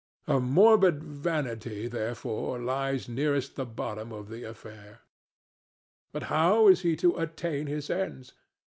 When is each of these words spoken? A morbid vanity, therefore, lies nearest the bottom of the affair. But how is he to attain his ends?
A 0.25 0.39
morbid 0.39 1.03
vanity, 1.03 1.87
therefore, 1.87 2.57
lies 2.57 3.07
nearest 3.07 3.55
the 3.55 3.67
bottom 3.67 4.11
of 4.11 4.29
the 4.29 4.43
affair. 4.45 5.01
But 6.11 6.23
how 6.23 6.67
is 6.69 6.81
he 6.81 6.95
to 6.95 7.17
attain 7.19 7.67
his 7.67 7.87
ends? 7.87 8.33